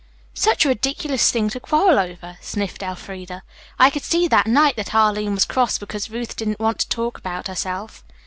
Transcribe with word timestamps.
"Such 0.33 0.65
a 0.65 0.69
ridiculous 0.69 1.29
thing 1.29 1.47
to 1.51 1.59
quarrel 1.59 1.99
over," 1.99 2.39
sniffed 2.41 2.81
Elfreda. 2.81 3.43
"I 3.77 3.91
could 3.91 4.01
see 4.01 4.27
that 4.29 4.47
night 4.47 4.75
that 4.77 4.95
Arline 4.95 5.35
was 5.35 5.45
cross 5.45 5.77
because 5.77 6.09
Ruth 6.09 6.35
didn't 6.35 6.59
want 6.59 6.79
to 6.79 6.89
talk 6.89 7.19
about 7.19 7.47
herself." 7.47 8.03